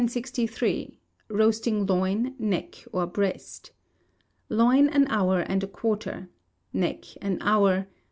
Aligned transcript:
Roasting 1.29 1.85
Loin, 1.85 2.33
Neck 2.39 2.85
or 2.91 3.05
Breast. 3.05 3.69
Loin, 4.49 4.89
an 4.89 5.05
hour 5.11 5.41
and 5.41 5.63
a 5.63 5.67
quarter. 5.67 6.27
Neck 6.73 7.05
an 7.21 7.37
hour. 7.39 7.87